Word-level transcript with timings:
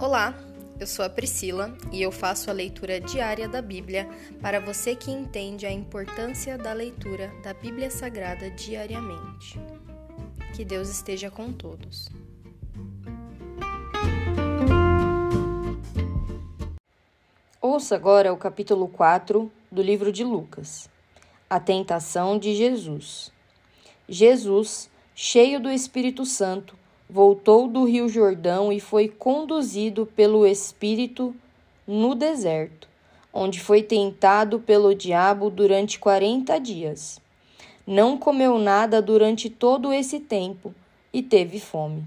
Olá, 0.00 0.34
eu 0.80 0.86
sou 0.86 1.04
a 1.04 1.10
Priscila 1.10 1.76
e 1.92 2.00
eu 2.00 2.10
faço 2.10 2.48
a 2.48 2.54
leitura 2.54 2.98
diária 2.98 3.46
da 3.46 3.60
Bíblia 3.60 4.08
para 4.40 4.58
você 4.58 4.96
que 4.96 5.10
entende 5.10 5.66
a 5.66 5.70
importância 5.70 6.56
da 6.56 6.72
leitura 6.72 7.30
da 7.42 7.52
Bíblia 7.52 7.90
Sagrada 7.90 8.50
diariamente. 8.50 9.60
Que 10.56 10.64
Deus 10.64 10.88
esteja 10.88 11.30
com 11.30 11.52
todos. 11.52 12.08
Ouça 17.60 17.94
agora 17.94 18.32
o 18.32 18.38
capítulo 18.38 18.88
4 18.88 19.52
do 19.70 19.82
livro 19.82 20.10
de 20.10 20.24
Lucas. 20.24 20.88
A 21.48 21.60
tentação 21.60 22.38
de 22.38 22.54
Jesus. 22.54 23.30
Jesus, 24.08 24.90
cheio 25.14 25.60
do 25.60 25.70
Espírito 25.70 26.24
Santo, 26.24 26.79
voltou 27.10 27.66
do 27.66 27.84
Rio 27.84 28.08
Jordão 28.08 28.72
e 28.72 28.78
foi 28.78 29.08
conduzido 29.08 30.06
pelo 30.06 30.46
Espírito 30.46 31.34
no 31.86 32.14
deserto, 32.14 32.88
onde 33.32 33.58
foi 33.58 33.82
tentado 33.82 34.60
pelo 34.60 34.94
diabo 34.94 35.50
durante 35.50 35.98
quarenta 35.98 36.58
dias. 36.58 37.20
Não 37.84 38.16
comeu 38.16 38.58
nada 38.58 39.02
durante 39.02 39.50
todo 39.50 39.92
esse 39.92 40.20
tempo 40.20 40.72
e 41.12 41.20
teve 41.20 41.58
fome. 41.58 42.04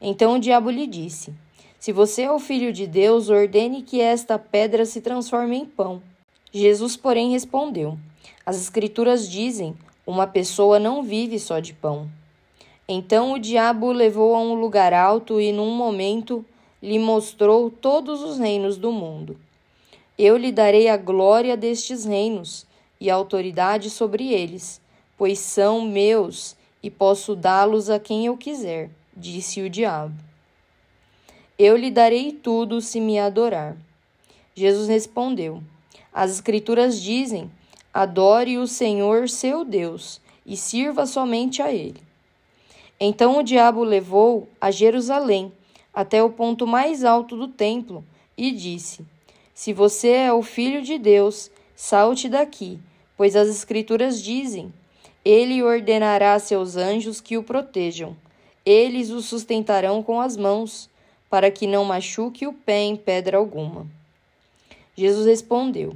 Então 0.00 0.36
o 0.36 0.40
diabo 0.40 0.70
lhe 0.70 0.86
disse: 0.86 1.34
Se 1.78 1.92
você 1.92 2.22
é 2.22 2.32
o 2.32 2.38
filho 2.38 2.72
de 2.72 2.86
Deus, 2.86 3.28
ordene 3.28 3.82
que 3.82 4.00
esta 4.00 4.38
pedra 4.38 4.86
se 4.86 5.02
transforme 5.02 5.56
em 5.56 5.66
pão. 5.66 6.00
Jesus, 6.50 6.96
porém, 6.96 7.32
respondeu: 7.32 7.98
As 8.46 8.56
Escrituras 8.56 9.28
dizem: 9.28 9.76
Uma 10.06 10.26
pessoa 10.26 10.78
não 10.78 11.02
vive 11.02 11.38
só 11.38 11.60
de 11.60 11.74
pão. 11.74 12.08
Então 12.90 13.34
o 13.34 13.38
diabo 13.38 13.88
o 13.88 13.92
levou 13.92 14.34
a 14.34 14.40
um 14.40 14.54
lugar 14.54 14.94
alto 14.94 15.38
e, 15.38 15.52
num 15.52 15.76
momento, 15.76 16.42
lhe 16.82 16.98
mostrou 16.98 17.70
todos 17.70 18.22
os 18.22 18.38
reinos 18.38 18.78
do 18.78 18.90
mundo. 18.90 19.36
Eu 20.18 20.38
lhe 20.38 20.50
darei 20.50 20.88
a 20.88 20.96
glória 20.96 21.54
destes 21.54 22.06
reinos 22.06 22.66
e 22.98 23.10
a 23.10 23.14
autoridade 23.14 23.90
sobre 23.90 24.32
eles, 24.32 24.80
pois 25.18 25.38
são 25.38 25.82
meus 25.82 26.56
e 26.82 26.90
posso 26.90 27.36
dá-los 27.36 27.90
a 27.90 28.00
quem 28.00 28.24
eu 28.24 28.38
quiser, 28.38 28.88
disse 29.14 29.60
o 29.60 29.68
diabo. 29.68 30.14
Eu 31.58 31.76
lhe 31.76 31.90
darei 31.90 32.32
tudo 32.32 32.80
se 32.80 33.00
me 33.00 33.18
adorar. 33.18 33.76
Jesus 34.54 34.88
respondeu: 34.88 35.62
As 36.10 36.30
Escrituras 36.30 37.02
dizem: 37.02 37.50
Adore 37.92 38.56
o 38.56 38.66
Senhor 38.66 39.28
seu 39.28 39.62
Deus 39.62 40.22
e 40.46 40.56
sirva 40.56 41.04
somente 41.04 41.60
a 41.60 41.70
Ele. 41.70 42.07
Então 43.00 43.38
o 43.38 43.42
diabo 43.42 43.84
levou 43.84 44.48
a 44.60 44.70
Jerusalém 44.70 45.52
até 45.94 46.22
o 46.22 46.30
ponto 46.30 46.66
mais 46.66 47.04
alto 47.04 47.36
do 47.36 47.46
templo 47.46 48.04
e 48.36 48.50
disse: 48.50 49.04
Se 49.54 49.72
você 49.72 50.08
é 50.08 50.32
o 50.32 50.42
filho 50.42 50.82
de 50.82 50.98
Deus, 50.98 51.50
salte 51.76 52.28
daqui, 52.28 52.78
pois 53.16 53.36
as 53.36 53.48
Escrituras 53.48 54.22
dizem: 54.22 54.72
Ele 55.24 55.62
ordenará 55.62 56.34
a 56.34 56.38
seus 56.38 56.76
anjos 56.76 57.20
que 57.20 57.36
o 57.36 57.42
protejam. 57.42 58.16
Eles 58.66 59.10
o 59.10 59.22
sustentarão 59.22 60.02
com 60.02 60.20
as 60.20 60.36
mãos, 60.36 60.90
para 61.30 61.50
que 61.50 61.66
não 61.66 61.84
machuque 61.84 62.46
o 62.46 62.52
pé 62.52 62.82
em 62.82 62.96
pedra 62.96 63.38
alguma. 63.38 63.86
Jesus 64.96 65.26
respondeu: 65.26 65.94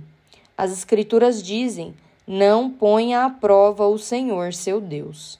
As 0.56 0.72
Escrituras 0.72 1.42
dizem: 1.42 1.94
Não 2.26 2.70
ponha 2.70 3.24
à 3.24 3.30
prova 3.30 3.86
o 3.88 3.98
Senhor 3.98 4.52
seu 4.52 4.80
Deus. 4.80 5.38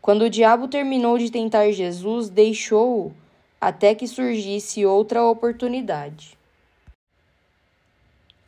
Quando 0.00 0.22
o 0.22 0.30
diabo 0.30 0.66
terminou 0.66 1.18
de 1.18 1.30
tentar 1.30 1.70
Jesus, 1.72 2.28
deixou-o 2.30 3.12
até 3.60 3.94
que 3.94 4.08
surgisse 4.08 4.86
outra 4.86 5.22
oportunidade. 5.22 6.38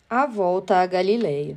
A 0.09 0.27
volta 0.27 0.77
à 0.77 0.87
Galileia. 0.87 1.57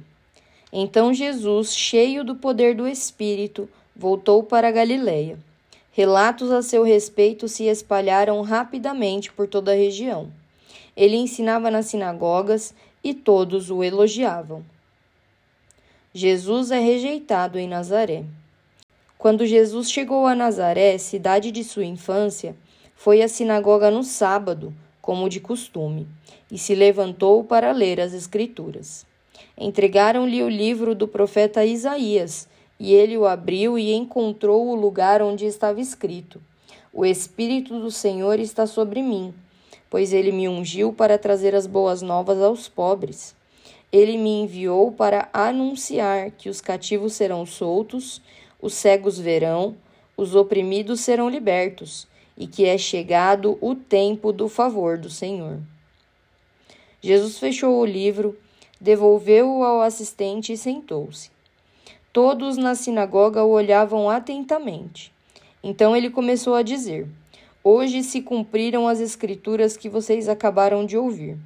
Então 0.71 1.13
Jesus, 1.13 1.73
cheio 1.73 2.23
do 2.23 2.35
poder 2.35 2.75
do 2.75 2.87
Espírito, 2.87 3.69
voltou 3.95 4.43
para 4.43 4.67
a 4.67 4.71
Galileia. 4.71 5.39
Relatos 5.93 6.51
a 6.51 6.61
seu 6.61 6.83
respeito 6.83 7.47
se 7.47 7.63
espalharam 7.63 8.41
rapidamente 8.41 9.31
por 9.31 9.47
toda 9.47 9.71
a 9.71 9.75
região. 9.75 10.29
Ele 10.95 11.15
ensinava 11.15 11.71
nas 11.71 11.85
sinagogas 11.85 12.73
e 13.01 13.13
todos 13.13 13.71
o 13.71 13.81
elogiavam. 13.81 14.65
Jesus 16.13 16.71
é 16.71 16.79
rejeitado 16.79 17.57
em 17.57 17.67
Nazaré. 17.67 18.25
Quando 19.17 19.45
Jesus 19.45 19.89
chegou 19.89 20.27
a 20.27 20.35
Nazaré, 20.35 20.97
cidade 20.97 21.51
de 21.51 21.63
sua 21.63 21.85
infância, 21.85 22.55
foi 22.95 23.21
à 23.21 23.27
sinagoga 23.27 23.89
no 23.89 24.03
sábado, 24.03 24.73
como 25.01 25.29
de 25.29 25.39
costume, 25.39 26.07
e 26.51 26.57
se 26.57 26.75
levantou 26.75 27.43
para 27.43 27.71
ler 27.71 27.99
as 27.99 28.13
Escrituras. 28.13 29.05
Entregaram-lhe 29.57 30.43
o 30.43 30.49
livro 30.49 30.93
do 30.93 31.07
profeta 31.07 31.65
Isaías, 31.65 32.47
e 32.79 32.93
ele 32.93 33.17
o 33.17 33.25
abriu 33.25 33.79
e 33.79 33.93
encontrou 33.93 34.67
o 34.67 34.75
lugar 34.75 35.21
onde 35.21 35.45
estava 35.45 35.79
escrito: 35.79 36.41
O 36.93 37.05
Espírito 37.05 37.79
do 37.79 37.89
Senhor 37.89 38.39
está 38.39 38.67
sobre 38.67 39.01
mim, 39.01 39.33
pois 39.89 40.11
ele 40.11 40.31
me 40.31 40.47
ungiu 40.49 40.91
para 40.91 41.17
trazer 41.17 41.55
as 41.55 41.65
boas 41.65 42.01
novas 42.01 42.41
aos 42.41 42.67
pobres. 42.67 43.35
Ele 43.91 44.17
me 44.17 44.41
enviou 44.41 44.91
para 44.91 45.29
anunciar 45.31 46.31
que 46.31 46.49
os 46.49 46.59
cativos 46.59 47.13
serão 47.13 47.45
soltos, 47.45 48.21
os 48.65 48.73
cegos 48.73 49.19
verão, 49.19 49.77
os 50.17 50.33
oprimidos 50.33 51.01
serão 51.01 51.29
libertos, 51.29 52.07
e 52.35 52.47
que 52.47 52.65
é 52.65 52.79
chegado 52.79 53.59
o 53.61 53.75
tempo 53.75 54.33
do 54.33 54.49
favor 54.49 54.97
do 54.97 55.07
Senhor. 55.07 55.59
Jesus 56.99 57.37
fechou 57.37 57.79
o 57.79 57.85
livro, 57.85 58.35
devolveu-o 58.81 59.63
ao 59.63 59.81
assistente 59.81 60.51
e 60.51 60.57
sentou-se. 60.57 61.29
Todos 62.11 62.57
na 62.57 62.73
sinagoga 62.73 63.43
o 63.43 63.51
olhavam 63.51 64.09
atentamente. 64.09 65.13
Então 65.63 65.95
ele 65.95 66.09
começou 66.09 66.55
a 66.55 66.63
dizer: 66.63 67.07
Hoje 67.63 68.01
se 68.01 68.19
cumpriram 68.19 68.87
as 68.87 68.99
escrituras 68.99 69.77
que 69.77 69.87
vocês 69.87 70.27
acabaram 70.27 70.87
de 70.87 70.97
ouvir. 70.97 71.37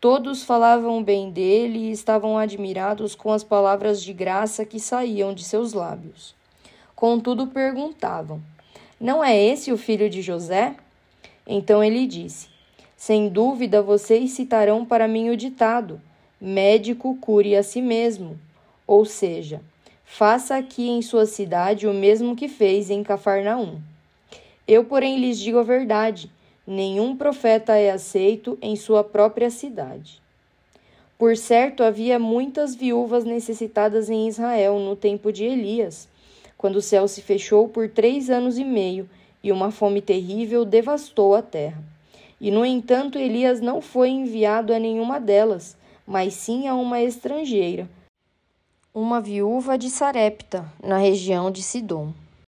Todos 0.00 0.44
falavam 0.44 1.02
bem 1.02 1.28
dele 1.28 1.88
e 1.88 1.90
estavam 1.90 2.38
admirados 2.38 3.16
com 3.16 3.32
as 3.32 3.42
palavras 3.42 4.00
de 4.00 4.12
graça 4.12 4.64
que 4.64 4.78
saíam 4.78 5.34
de 5.34 5.42
seus 5.42 5.72
lábios. 5.72 6.36
Contudo, 6.94 7.48
perguntavam: 7.48 8.40
Não 9.00 9.24
é 9.24 9.36
esse 9.36 9.72
o 9.72 9.76
filho 9.76 10.08
de 10.08 10.22
José? 10.22 10.76
Então 11.44 11.82
ele 11.82 12.06
disse: 12.06 12.46
Sem 12.96 13.28
dúvida 13.28 13.82
vocês 13.82 14.30
citarão 14.30 14.84
para 14.84 15.08
mim 15.08 15.30
o 15.30 15.36
ditado: 15.36 16.00
Médico 16.40 17.16
cure 17.16 17.56
a 17.56 17.64
si 17.64 17.82
mesmo. 17.82 18.38
Ou 18.86 19.04
seja, 19.04 19.60
faça 20.04 20.56
aqui 20.56 20.88
em 20.88 21.02
sua 21.02 21.26
cidade 21.26 21.88
o 21.88 21.92
mesmo 21.92 22.36
que 22.36 22.46
fez 22.46 22.88
em 22.88 23.02
Cafarnaum. 23.02 23.80
Eu, 24.66 24.84
porém, 24.84 25.18
lhes 25.18 25.40
digo 25.40 25.58
a 25.58 25.64
verdade 25.64 26.30
nenhum 26.68 27.16
profeta 27.16 27.76
é 27.76 27.90
aceito 27.90 28.58
em 28.60 28.76
sua 28.76 29.02
própria 29.02 29.48
cidade. 29.48 30.20
Por 31.16 31.34
certo, 31.34 31.82
havia 31.82 32.18
muitas 32.18 32.74
viúvas 32.74 33.24
necessitadas 33.24 34.10
em 34.10 34.28
Israel 34.28 34.78
no 34.78 34.94
tempo 34.94 35.32
de 35.32 35.44
Elias, 35.44 36.06
quando 36.58 36.76
o 36.76 36.82
céu 36.82 37.08
se 37.08 37.22
fechou 37.22 37.68
por 37.68 37.88
três 37.88 38.28
anos 38.28 38.58
e 38.58 38.64
meio 38.64 39.08
e 39.42 39.50
uma 39.50 39.70
fome 39.70 40.02
terrível 40.02 40.62
devastou 40.62 41.34
a 41.34 41.40
terra. 41.40 41.82
E, 42.38 42.50
no 42.50 42.66
entanto, 42.66 43.18
Elias 43.18 43.62
não 43.62 43.80
foi 43.80 44.10
enviado 44.10 44.74
a 44.74 44.78
nenhuma 44.78 45.18
delas, 45.18 45.74
mas 46.06 46.34
sim 46.34 46.68
a 46.68 46.74
uma 46.74 47.00
estrangeira, 47.00 47.88
uma 48.94 49.22
viúva 49.22 49.78
de 49.78 49.88
Sarepta, 49.88 50.70
na 50.82 50.98
região 50.98 51.50
de 51.50 51.62
Sidom. 51.62 52.12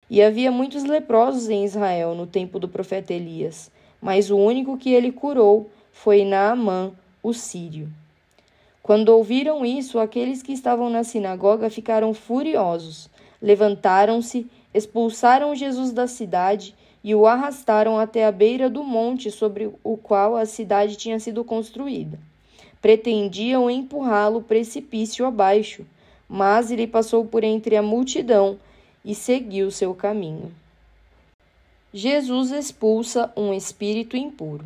E 0.09 0.21
havia 0.21 0.51
muitos 0.51 0.85
leprosos 0.85 1.49
em 1.49 1.65
Israel 1.65 2.15
no 2.15 2.25
tempo 2.25 2.59
do 2.59 2.69
profeta 2.69 3.13
Elias 3.13 3.74
mas 4.01 4.29
o 4.29 4.37
único 4.37 4.77
que 4.77 4.91
ele 4.91 5.11
curou 5.11 5.69
foi 5.91 6.23
Naamã, 6.23 6.91
o 7.23 7.33
sírio. 7.33 7.89
Quando 8.83 9.09
ouviram 9.09 9.65
isso, 9.65 9.97
aqueles 9.97 10.43
que 10.43 10.53
estavam 10.53 10.89
na 10.91 11.03
sinagoga 11.03 11.69
ficaram 11.71 12.13
furiosos. 12.13 13.09
Levantaram-se, 13.41 14.45
expulsaram 14.73 15.55
Jesus 15.55 15.91
da 15.91 16.05
cidade 16.05 16.75
e 17.03 17.15
o 17.15 17.25
arrastaram 17.25 17.97
até 17.97 18.25
a 18.25 18.31
beira 18.31 18.69
do 18.69 18.83
monte 18.83 19.31
sobre 19.31 19.71
o 19.83 19.97
qual 19.97 20.35
a 20.35 20.45
cidade 20.45 20.97
tinha 20.97 21.19
sido 21.19 21.43
construída. 21.43 22.19
Pretendiam 22.81 23.69
empurrá-lo 23.71 24.41
precipício 24.41 25.25
abaixo, 25.25 25.85
mas 26.29 26.69
ele 26.69 26.85
passou 26.85 27.25
por 27.25 27.43
entre 27.43 27.75
a 27.75 27.81
multidão 27.81 28.59
e 29.03 29.15
seguiu 29.15 29.71
seu 29.71 29.95
caminho. 29.95 30.51
Jesus 31.97 32.51
expulsa 32.51 33.31
um 33.37 33.53
espírito 33.53 34.17
impuro. 34.17 34.65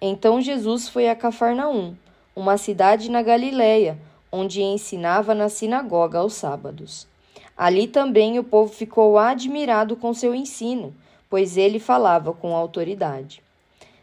Então 0.00 0.40
Jesus 0.40 0.88
foi 0.88 1.08
a 1.08 1.16
Cafarnaum, 1.16 1.96
uma 2.36 2.56
cidade 2.56 3.10
na 3.10 3.22
Galiléia, 3.22 3.98
onde 4.30 4.62
ensinava 4.62 5.34
na 5.34 5.48
sinagoga 5.48 6.20
aos 6.20 6.34
sábados. 6.34 7.08
Ali 7.56 7.88
também 7.88 8.38
o 8.38 8.44
povo 8.44 8.72
ficou 8.72 9.18
admirado 9.18 9.96
com 9.96 10.14
seu 10.14 10.32
ensino, 10.32 10.94
pois 11.28 11.56
ele 11.56 11.80
falava 11.80 12.32
com 12.32 12.54
autoridade. 12.54 13.42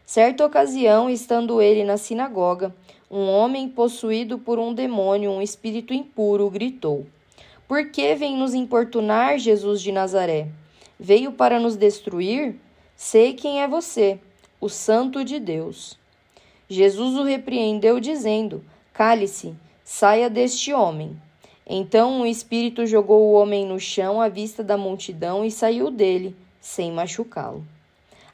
Certa 0.04 0.44
ocasião, 0.44 1.08
estando 1.08 1.62
ele 1.62 1.84
na 1.84 1.96
sinagoga, 1.96 2.70
um 3.10 3.30
homem 3.30 3.66
possuído 3.66 4.38
por 4.38 4.58
um 4.58 4.74
demônio, 4.74 5.30
um 5.30 5.40
espírito 5.40 5.94
impuro, 5.94 6.50
gritou: 6.50 7.06
Por 7.66 7.90
que 7.90 8.14
vem 8.14 8.36
nos 8.36 8.52
importunar, 8.52 9.38
Jesus 9.38 9.80
de 9.80 9.90
Nazaré? 9.90 10.48
Veio 11.04 11.32
para 11.32 11.58
nos 11.58 11.74
destruir? 11.74 12.54
Sei 12.94 13.34
quem 13.34 13.60
é 13.60 13.66
você, 13.66 14.20
o 14.60 14.68
Santo 14.68 15.24
de 15.24 15.40
Deus. 15.40 15.98
Jesus 16.68 17.16
o 17.16 17.24
repreendeu, 17.24 17.98
dizendo: 17.98 18.64
Cale-se, 18.92 19.52
saia 19.82 20.30
deste 20.30 20.72
homem. 20.72 21.20
Então 21.66 22.20
o 22.20 22.26
espírito 22.26 22.86
jogou 22.86 23.22
o 23.22 23.32
homem 23.32 23.66
no 23.66 23.80
chão 23.80 24.20
à 24.20 24.28
vista 24.28 24.62
da 24.62 24.76
multidão 24.76 25.44
e 25.44 25.50
saiu 25.50 25.90
dele, 25.90 26.36
sem 26.60 26.92
machucá-lo. 26.92 27.66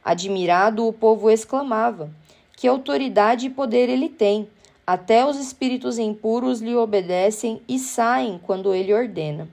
Admirado, 0.04 0.86
o 0.86 0.92
povo 0.92 1.30
exclamava: 1.30 2.10
Que 2.54 2.68
autoridade 2.68 3.46
e 3.46 3.50
poder 3.50 3.88
ele 3.88 4.10
tem! 4.10 4.46
Até 4.86 5.24
os 5.24 5.38
espíritos 5.38 5.98
impuros 5.98 6.60
lhe 6.60 6.76
obedecem 6.76 7.62
e 7.66 7.78
saem 7.78 8.38
quando 8.38 8.74
ele 8.74 8.92
ordena. 8.92 9.48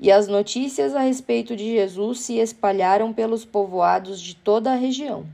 E 0.00 0.10
as 0.10 0.26
notícias 0.26 0.94
a 0.94 1.00
respeito 1.00 1.54
de 1.54 1.72
Jesus 1.72 2.20
se 2.20 2.38
espalharam 2.38 3.12
pelos 3.12 3.44
povoados 3.44 4.18
de 4.18 4.34
toda 4.34 4.72
a 4.72 4.76
região. 4.76 5.26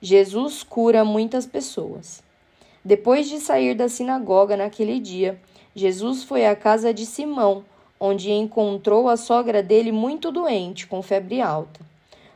Jesus 0.00 0.62
cura 0.62 1.04
muitas 1.04 1.44
pessoas. 1.44 2.22
Depois 2.82 3.28
de 3.28 3.38
sair 3.38 3.74
da 3.74 3.90
sinagoga 3.90 4.56
naquele 4.56 4.98
dia, 4.98 5.38
Jesus 5.76 6.24
foi 6.24 6.46
à 6.46 6.56
casa 6.56 6.94
de 6.94 7.04
Simão, 7.04 7.62
onde 8.00 8.32
encontrou 8.32 9.08
a 9.08 9.18
sogra 9.18 9.62
dele 9.62 9.92
muito 9.92 10.32
doente, 10.32 10.86
com 10.86 11.02
febre 11.02 11.42
alta. 11.42 11.80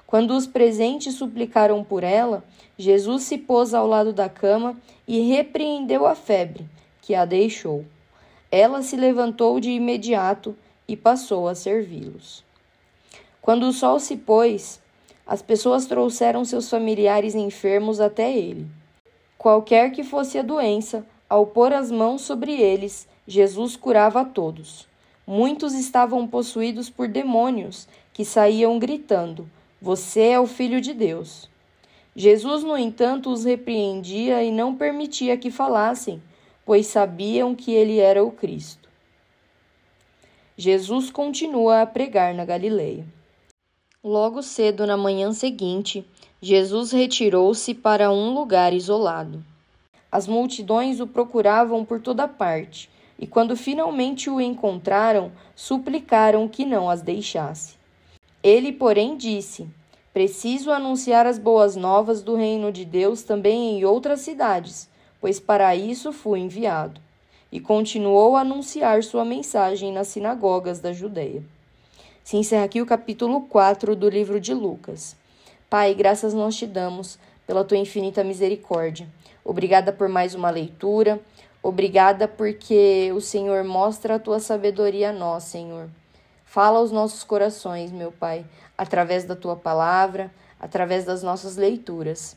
Quando 0.07 0.37
os 0.37 0.47
presentes 0.47 1.15
suplicaram 1.15 1.83
por 1.83 2.05
ela, 2.05 2.45
Jesus 2.79 3.25
se 3.25 3.39
pôs 3.39 3.73
ao 3.73 3.87
lado 3.87 4.13
da 4.13 4.29
cama 4.29 4.77
e 5.09 5.21
repreendeu 5.21 6.07
a 6.07 6.15
febre, 6.15 6.67
que 7.01 7.15
a 7.15 7.25
deixou. 7.25 7.85
Ela 8.51 8.83
se 8.83 8.97
levantou 8.97 9.59
de 9.61 9.71
imediato 9.71 10.57
e 10.87 10.97
passou 10.97 11.49
a 11.49 11.55
servi-los. 11.55 12.45
Quando 13.43 13.65
o 13.65 13.73
sol 13.73 13.99
se 13.99 14.17
pôs, 14.17 14.81
as 15.27 15.43
pessoas 15.43 15.87
trouxeram 15.87 16.45
seus 16.45 16.71
familiares 16.71 17.35
enfermos 17.35 18.01
até 18.01 18.37
ele. 18.37 18.67
Qualquer 19.37 19.91
que 19.91 20.05
fosse 20.05 20.39
a 20.39 20.43
doença, 20.43 21.07
ao 21.29 21.47
pôr 21.47 21.73
as 21.73 21.91
mãos 21.91 22.23
sobre 22.23 22.53
eles, 22.53 23.09
Jesus 23.27 23.77
curava 23.77 24.21
a 24.21 24.25
todos. 24.25 24.87
Muitos 25.27 25.75
estavam 25.75 26.27
possuídos 26.27 26.89
por 26.89 27.09
demônios, 27.09 27.89
que 28.13 28.25
saíam 28.25 28.79
gritando: 28.79 29.49
você 29.81 30.29
é 30.29 30.41
o 30.41 30.47
Filho 30.47 30.81
de 30.81 30.95
Deus. 30.95 31.51
Jesus, 32.15 32.63
no 32.63 32.79
entanto, 32.79 33.31
os 33.31 33.45
repreendia 33.45 34.43
e 34.43 34.51
não 34.51 34.75
permitia 34.75 35.37
que 35.37 35.51
falassem, 35.51 36.23
pois 36.67 36.89
sabiam 36.89 37.55
que 37.55 37.73
ele 37.73 38.01
era 38.01 38.25
o 38.25 38.33
Cristo. 38.33 38.89
Jesus 40.57 41.11
continua 41.11 41.83
a 41.83 41.87
pregar 41.87 42.35
na 42.35 42.45
Galileia. 42.45 43.07
Logo 44.03 44.43
cedo 44.43 44.87
na 44.87 44.97
manhã 44.97 45.33
seguinte, 45.33 46.05
Jesus 46.43 46.91
retirou-se 46.91 47.73
para 47.73 48.11
um 48.11 48.35
lugar 48.35 48.73
isolado. 48.73 49.45
As 50.11 50.27
multidões 50.27 50.99
o 50.99 51.07
procuravam 51.07 51.85
por 51.85 52.01
toda 52.01 52.27
parte, 52.27 52.91
e 53.19 53.27
quando 53.27 53.57
finalmente 53.57 54.29
o 54.29 54.41
encontraram, 54.41 55.31
suplicaram 55.55 56.49
que 56.49 56.65
não 56.65 56.91
as 56.91 57.01
deixasse. 57.01 57.77
Ele, 58.43 58.73
porém, 58.73 59.17
disse: 59.17 59.69
Preciso 60.13 60.71
anunciar 60.71 61.27
as 61.27 61.39
boas 61.39 61.77
novas 61.77 62.23
do 62.23 62.35
reino 62.35 62.73
de 62.73 62.85
Deus 62.85 63.23
também 63.23 63.79
em 63.79 63.85
outras 63.85 64.21
cidades, 64.21 64.89
pois 65.21 65.41
para 65.41 65.75
isso 65.75 66.13
fui 66.13 66.41
enviado. 66.41 67.01
E 67.51 67.61
continuou 67.61 68.37
a 68.37 68.41
anunciar 68.41 69.03
sua 69.03 69.25
mensagem 69.25 69.93
nas 69.93 70.09
sinagogas 70.09 70.81
da 70.81 70.93
Judéia. 70.93 71.43
Se 72.25 72.37
encerra 72.37 72.65
aqui 72.65 72.83
o 72.83 72.87
capítulo 72.87 73.43
4 73.43 73.95
do 73.95 74.09
livro 74.09 74.41
de 74.41 74.53
Lucas. 74.53 75.17
Pai, 75.71 75.95
graças 75.95 76.35
nós 76.35 76.57
te 76.57 76.67
damos 76.67 77.19
pela 77.47 77.65
tua 77.65 77.79
infinita 77.79 78.25
misericórdia. 78.25 79.09
Obrigada 79.45 79.93
por 79.93 80.09
mais 80.09 80.35
uma 80.35 80.51
leitura. 80.51 81.21
Obrigada 81.63 82.27
porque 82.27 83.13
o 83.15 83.21
Senhor 83.21 83.65
mostra 83.65 84.17
a 84.17 84.19
tua 84.19 84.41
sabedoria 84.41 85.11
a 85.11 85.13
nós, 85.13 85.45
Senhor. 85.45 85.89
Fala 86.45 86.79
aos 86.79 86.91
nossos 86.91 87.23
corações, 87.23 87.93
meu 87.93 88.11
Pai, 88.11 88.45
através 88.77 89.25
da 89.25 89.37
tua 89.37 89.57
palavra, 89.57 90.33
através 90.61 91.05
das 91.05 91.23
nossas 91.23 91.57
leituras. 91.57 92.37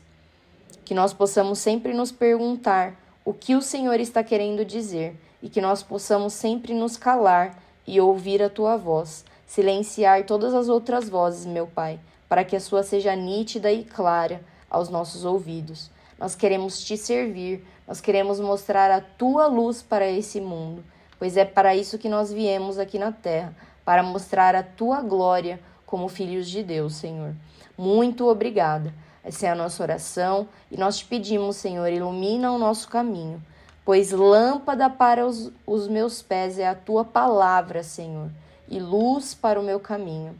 Que 0.90 0.94
nós 0.94 1.12
possamos 1.12 1.60
sempre 1.60 1.94
nos 1.94 2.10
perguntar 2.10 3.00
o 3.24 3.32
que 3.32 3.54
o 3.54 3.62
Senhor 3.62 4.00
está 4.00 4.24
querendo 4.24 4.64
dizer 4.64 5.16
e 5.40 5.48
que 5.48 5.60
nós 5.60 5.84
possamos 5.84 6.32
sempre 6.32 6.74
nos 6.74 6.96
calar 6.96 7.62
e 7.86 8.00
ouvir 8.00 8.42
a 8.42 8.50
tua 8.50 8.76
voz, 8.76 9.24
silenciar 9.46 10.26
todas 10.26 10.52
as 10.52 10.68
outras 10.68 11.08
vozes, 11.08 11.46
meu 11.46 11.64
Pai, 11.64 12.00
para 12.28 12.42
que 12.42 12.56
a 12.56 12.60
sua 12.60 12.82
seja 12.82 13.14
nítida 13.14 13.70
e 13.70 13.84
clara 13.84 14.40
aos 14.68 14.88
nossos 14.88 15.24
ouvidos. 15.24 15.92
Nós 16.18 16.34
queremos 16.34 16.82
te 16.82 16.96
servir, 16.96 17.64
nós 17.86 18.00
queremos 18.00 18.40
mostrar 18.40 18.90
a 18.90 19.00
tua 19.00 19.46
luz 19.46 19.82
para 19.82 20.10
esse 20.10 20.40
mundo, 20.40 20.82
pois 21.20 21.36
é 21.36 21.44
para 21.44 21.72
isso 21.76 21.98
que 21.98 22.08
nós 22.08 22.32
viemos 22.32 22.80
aqui 22.80 22.98
na 22.98 23.12
terra 23.12 23.54
para 23.84 24.02
mostrar 24.02 24.56
a 24.56 24.64
tua 24.64 25.02
glória 25.02 25.60
como 25.86 26.08
filhos 26.08 26.48
de 26.48 26.64
Deus, 26.64 26.94
Senhor. 26.94 27.32
Muito 27.78 28.26
obrigada. 28.26 28.92
Essa 29.22 29.46
é 29.46 29.50
a 29.50 29.54
nossa 29.54 29.82
oração 29.82 30.48
e 30.70 30.76
nós 30.76 30.98
te 30.98 31.04
pedimos, 31.04 31.56
Senhor, 31.56 31.88
ilumina 31.88 32.50
o 32.52 32.58
nosso 32.58 32.88
caminho, 32.88 33.42
pois 33.84 34.12
lâmpada 34.12 34.88
para 34.88 35.26
os, 35.26 35.52
os 35.66 35.88
meus 35.88 36.22
pés 36.22 36.58
é 36.58 36.66
a 36.66 36.74
tua 36.74 37.04
palavra, 37.04 37.82
Senhor, 37.82 38.30
e 38.68 38.78
luz 38.78 39.34
para 39.34 39.60
o 39.60 39.62
meu 39.62 39.78
caminho. 39.78 40.38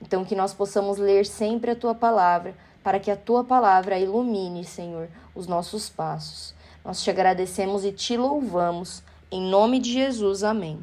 Então, 0.00 0.24
que 0.24 0.34
nós 0.34 0.54
possamos 0.54 0.98
ler 0.98 1.26
sempre 1.26 1.72
a 1.72 1.76
tua 1.76 1.94
palavra, 1.94 2.54
para 2.82 2.98
que 2.98 3.10
a 3.10 3.16
tua 3.16 3.44
palavra 3.44 3.98
ilumine, 3.98 4.64
Senhor, 4.64 5.08
os 5.34 5.46
nossos 5.46 5.90
passos. 5.90 6.54
Nós 6.84 7.02
te 7.02 7.10
agradecemos 7.10 7.84
e 7.84 7.92
te 7.92 8.16
louvamos. 8.16 9.02
Em 9.30 9.42
nome 9.42 9.78
de 9.78 9.92
Jesus, 9.92 10.42
amém. 10.42 10.82